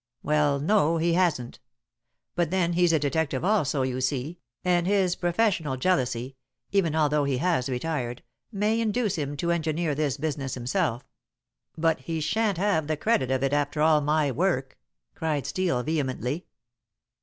[0.23, 1.59] "Well, no, he hasn't.
[2.33, 6.37] But then, he's a detective also, you see, and his professional jealousy,
[6.71, 11.07] even although he has retired, may induce him to engineer this business himself.
[11.77, 14.75] But he shan't have the credit of it after all my work,"
[15.13, 16.47] cried Steel vehemently.